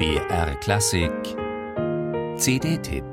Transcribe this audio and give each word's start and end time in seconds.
BR 0.00 0.54
Klassik 0.60 1.12
CD-Tipp 2.38 3.04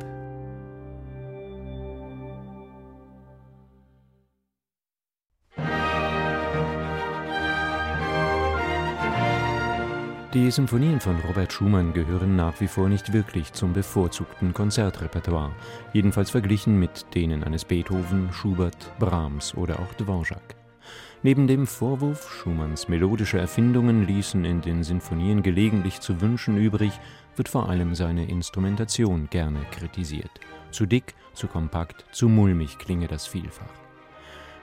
Die 10.34 10.50
Symphonien 10.50 11.02
von 11.02 11.20
Robert 11.28 11.52
Schumann 11.52 11.92
gehören 11.92 12.38
nach 12.38 12.62
wie 12.62 12.70
vor 12.70 12.88
nicht 12.88 13.12
wirklich 13.12 13.52
zum 13.52 13.74
bevorzugten 13.74 14.54
Konzertrepertoire, 14.54 15.52
jedenfalls 15.92 16.30
verglichen 16.30 16.80
mit 16.80 17.14
denen 17.14 17.44
eines 17.44 17.66
Beethoven, 17.66 18.32
Schubert, 18.32 18.94
Brahms 18.98 19.54
oder 19.56 19.78
auch 19.82 19.94
Dvorak. 19.96 20.56
Neben 21.24 21.48
dem 21.48 21.66
Vorwurf, 21.66 22.32
Schumanns 22.32 22.88
melodische 22.88 23.40
Erfindungen 23.40 24.06
ließen 24.06 24.46
in 24.46 24.62
den 24.62 24.84
Sinfonien 24.84 25.42
gelegentlich 25.42 26.00
zu 26.00 26.22
wünschen 26.22 26.58
übrig, 26.58 26.92
wird 27.36 27.50
vor 27.50 27.70
allem 27.70 27.96
seine 27.96 28.30
Instrumentation 28.30 29.28
gerne 29.30 29.62
kritisiert. 29.72 30.32
Zu 30.72 30.86
dick, 30.86 31.16
zu 31.34 31.48
kompakt, 31.48 32.06
zu 32.12 32.30
mulmig 32.30 32.78
klinge 32.78 33.08
das 33.08 33.26
vielfach. 33.26 33.74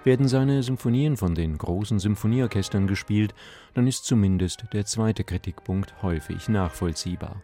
Werden 0.04 0.28
seine 0.28 0.62
Symphonien 0.62 1.16
von 1.16 1.34
den 1.34 1.56
großen 1.56 1.98
Symphonieorchestern 1.98 2.86
gespielt, 2.86 3.34
dann 3.72 3.86
ist 3.86 4.04
zumindest 4.04 4.64
der 4.72 4.84
zweite 4.84 5.24
Kritikpunkt 5.24 6.02
häufig 6.02 6.48
nachvollziehbar. 6.48 7.42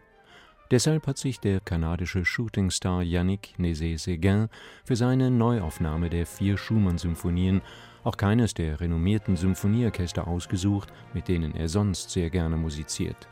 Deshalb 0.71 1.05
hat 1.05 1.17
sich 1.17 1.41
der 1.41 1.59
kanadische 1.59 2.23
Shootingstar 2.23 3.03
Yannick 3.03 3.55
Nézet-Séguin 3.59 4.47
für 4.85 4.95
seine 4.95 5.29
Neuaufnahme 5.29 6.09
der 6.09 6.25
vier 6.25 6.57
Schumann-Symphonien 6.57 7.61
auch 8.05 8.15
keines 8.15 8.53
der 8.53 8.79
renommierten 8.79 9.35
Symphonieorchester 9.35 10.25
ausgesucht, 10.29 10.87
mit 11.13 11.27
denen 11.27 11.53
er 11.55 11.67
sonst 11.67 12.11
sehr 12.11 12.29
gerne 12.29 12.55
musiziert. 12.55 13.27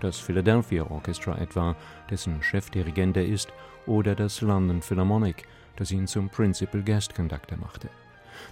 Das 0.00 0.18
Philadelphia 0.18 0.84
Orchestra 0.84 1.38
etwa, 1.38 1.76
dessen 2.10 2.42
Chefdirigent 2.42 3.16
er 3.16 3.26
ist, 3.26 3.48
oder 3.86 4.14
das 4.14 4.42
London 4.42 4.82
Philharmonic, 4.82 5.48
das 5.76 5.92
ihn 5.92 6.06
zum 6.06 6.28
Principal 6.28 6.82
Guest 6.82 7.14
Conductor 7.14 7.56
machte. 7.56 7.88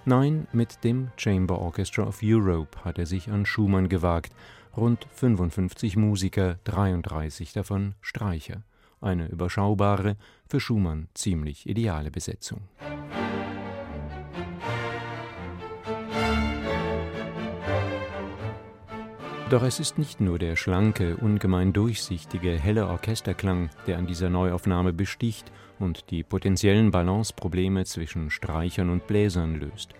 Nein, 0.05 0.47
mit 0.53 0.83
dem 0.85 1.11
Chamber 1.17 1.59
Orchestra 1.59 2.05
of 2.05 2.21
Europe 2.23 2.85
hat 2.85 2.99
er 2.99 3.07
sich 3.07 3.31
an 3.31 3.47
Schumann 3.47 3.89
gewagt, 3.89 4.33
rund 4.77 5.07
55 5.15 5.97
Musiker, 5.97 6.59
33 6.65 7.53
davon 7.53 7.95
Streicher. 8.01 8.63
Eine 9.01 9.29
überschaubare, 9.29 10.17
für 10.49 10.61
Schumann 10.61 11.09
ziemlich 11.15 11.69
ideale 11.69 12.11
Besetzung. 12.11 12.61
Doch 19.51 19.65
es 19.65 19.81
ist 19.81 19.99
nicht 19.99 20.21
nur 20.21 20.39
der 20.39 20.55
schlanke, 20.55 21.17
ungemein 21.17 21.73
durchsichtige, 21.73 22.53
helle 22.53 22.87
Orchesterklang, 22.87 23.69
der 23.89 23.99
an 23.99 24.07
dieser 24.07 24.31
Neuaufnahme 24.31 24.93
besticht 24.93 25.51
und 25.81 26.13
die 26.13 26.23
potenziellen 26.23 26.93
Balanceprobleme 26.93 27.85
zwischen 27.85 28.31
Streichern 28.31 28.91
und 28.91 29.09
Bläsern 29.09 29.57
löst. 29.57 29.95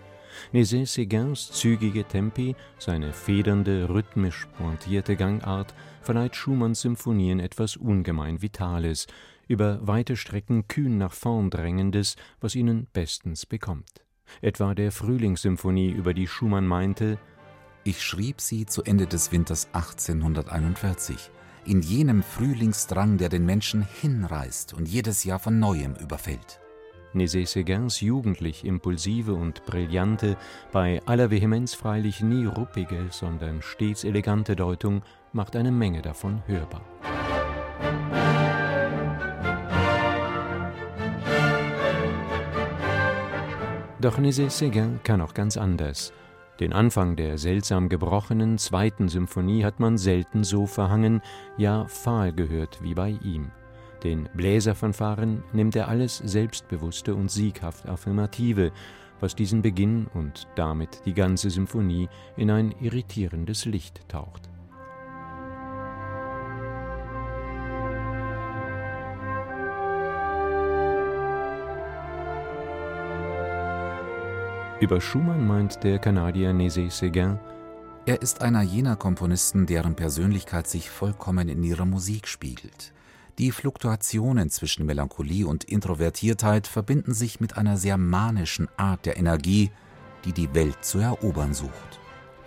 Nézet-Séguins 0.53 1.51
zügige 1.51 2.05
Tempi, 2.05 2.55
seine 2.77 3.11
federnde, 3.11 3.89
rhythmisch 3.89 4.47
pointierte 4.57 5.17
Gangart 5.17 5.73
verleiht 6.01 6.37
Schumanns 6.37 6.79
Symphonien 6.79 7.41
etwas 7.41 7.75
ungemein 7.75 8.41
Vitales, 8.41 9.07
über 9.49 9.85
weite 9.85 10.15
Strecken 10.15 10.69
kühn 10.69 10.97
nach 10.97 11.11
vorn 11.11 11.49
drängendes, 11.49 12.15
was 12.39 12.55
ihnen 12.55 12.87
bestens 12.93 13.45
bekommt. 13.45 14.01
Etwa 14.41 14.73
der 14.73 14.93
Frühlingssymphonie, 14.93 15.89
über 15.89 16.13
die 16.13 16.27
Schumann 16.27 16.65
meinte, 16.65 17.19
ich 17.83 18.01
schrieb 18.01 18.41
sie 18.41 18.65
zu 18.65 18.83
Ende 18.83 19.07
des 19.07 19.31
Winters 19.31 19.67
1841, 19.73 21.31
in 21.65 21.81
jenem 21.81 22.23
Frühlingsdrang, 22.23 23.17
der 23.17 23.29
den 23.29 23.45
Menschen 23.45 23.87
hinreißt 24.01 24.73
und 24.73 24.87
jedes 24.87 25.23
Jahr 25.23 25.39
von 25.39 25.59
neuem 25.59 25.95
überfällt. 25.95 26.59
Nézet-Séguins 27.13 28.01
jugendlich 28.01 28.63
impulsive 28.63 29.33
und 29.33 29.65
brillante, 29.65 30.37
bei 30.71 31.01
aller 31.05 31.29
Vehemenz 31.29 31.73
freilich 31.73 32.21
nie 32.21 32.45
ruppige, 32.45 33.07
sondern 33.09 33.61
stets 33.61 34.03
elegante 34.03 34.55
Deutung 34.55 35.01
macht 35.33 35.55
eine 35.55 35.71
Menge 35.71 36.01
davon 36.01 36.41
hörbar. 36.47 36.81
Doch 43.99 44.17
Nézet-Séguin 44.17 44.99
kann 45.03 45.21
auch 45.21 45.33
ganz 45.33 45.57
anders. 45.57 46.13
Den 46.61 46.73
Anfang 46.73 47.15
der 47.15 47.39
seltsam 47.39 47.89
gebrochenen 47.89 48.59
zweiten 48.59 49.09
Symphonie 49.09 49.63
hat 49.63 49.79
man 49.79 49.97
selten 49.97 50.43
so 50.43 50.67
verhangen, 50.67 51.23
ja 51.57 51.87
fahl 51.87 52.33
gehört 52.33 52.83
wie 52.83 52.93
bei 52.93 53.17
ihm. 53.23 53.49
Den 54.03 54.29
Bläserfanfaren 54.35 55.43
nimmt 55.53 55.75
er 55.75 55.87
alles 55.87 56.19
Selbstbewusste 56.19 57.15
und 57.15 57.31
sieghaft 57.31 57.89
Affirmative, 57.89 58.71
was 59.19 59.33
diesen 59.33 59.63
Beginn 59.63 60.05
und 60.13 60.47
damit 60.53 61.01
die 61.05 61.15
ganze 61.15 61.49
Symphonie 61.49 62.07
in 62.37 62.51
ein 62.51 62.75
irritierendes 62.79 63.65
Licht 63.65 64.07
taucht. 64.07 64.50
Über 74.81 74.99
Schumann 74.99 75.45
meint 75.45 75.83
der 75.83 75.99
Kanadier 75.99 76.53
Nézet-Séguin, 76.53 77.37
er 78.07 78.19
ist 78.23 78.41
einer 78.41 78.63
jener 78.63 78.95
Komponisten, 78.95 79.67
deren 79.67 79.93
Persönlichkeit 79.93 80.67
sich 80.67 80.89
vollkommen 80.89 81.49
in 81.49 81.63
ihrer 81.63 81.85
Musik 81.85 82.27
spiegelt. 82.27 82.91
Die 83.37 83.51
Fluktuationen 83.51 84.49
zwischen 84.49 84.87
Melancholie 84.87 85.45
und 85.45 85.65
Introvertiertheit 85.65 86.65
verbinden 86.65 87.13
sich 87.13 87.39
mit 87.39 87.57
einer 87.57 87.77
sehr 87.77 87.99
manischen 87.99 88.69
Art 88.75 89.05
der 89.05 89.17
Energie, 89.17 89.69
die 90.25 90.33
die 90.33 90.51
Welt 90.55 90.83
zu 90.83 90.97
erobern 90.97 91.53
sucht. 91.53 91.99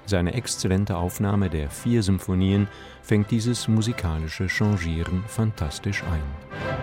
Seine 0.07 0.35
exzellente 0.35 0.97
Aufnahme 0.97 1.49
der 1.51 1.71
vier 1.71 2.03
Symphonien 2.03 2.67
fängt 3.01 3.31
dieses 3.31 3.69
musikalische 3.69 4.49
Changieren 4.49 5.23
fantastisch 5.29 6.03
ein. 6.03 6.74